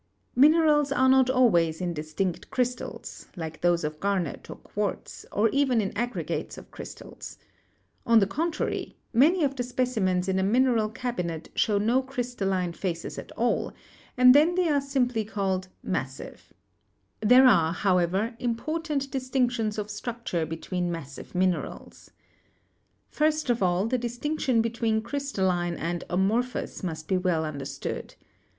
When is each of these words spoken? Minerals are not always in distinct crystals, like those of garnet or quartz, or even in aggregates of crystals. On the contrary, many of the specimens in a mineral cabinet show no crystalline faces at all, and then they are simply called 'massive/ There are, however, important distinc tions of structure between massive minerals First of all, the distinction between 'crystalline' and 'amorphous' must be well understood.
Minerals 0.35 0.91
are 0.91 1.07
not 1.07 1.29
always 1.29 1.79
in 1.79 1.93
distinct 1.93 2.49
crystals, 2.49 3.27
like 3.35 3.61
those 3.61 3.83
of 3.83 3.99
garnet 3.99 4.49
or 4.49 4.55
quartz, 4.55 5.27
or 5.31 5.47
even 5.49 5.79
in 5.79 5.95
aggregates 5.95 6.57
of 6.57 6.71
crystals. 6.71 7.37
On 8.03 8.17
the 8.17 8.25
contrary, 8.25 8.97
many 9.13 9.43
of 9.43 9.55
the 9.55 9.61
specimens 9.61 10.27
in 10.27 10.39
a 10.39 10.43
mineral 10.43 10.89
cabinet 10.89 11.49
show 11.53 11.77
no 11.77 12.01
crystalline 12.01 12.73
faces 12.73 13.19
at 13.19 13.31
all, 13.33 13.73
and 14.17 14.33
then 14.33 14.55
they 14.55 14.69
are 14.69 14.81
simply 14.81 15.23
called 15.23 15.67
'massive/ 15.83 16.51
There 17.19 17.45
are, 17.45 17.71
however, 17.71 18.35
important 18.39 19.11
distinc 19.11 19.51
tions 19.51 19.77
of 19.77 19.91
structure 19.91 20.47
between 20.47 20.91
massive 20.91 21.35
minerals 21.35 22.09
First 23.11 23.51
of 23.51 23.61
all, 23.61 23.85
the 23.85 23.99
distinction 23.99 24.63
between 24.63 25.03
'crystalline' 25.03 25.77
and 25.77 26.03
'amorphous' 26.09 26.81
must 26.81 27.07
be 27.07 27.19
well 27.19 27.45
understood. 27.45 28.15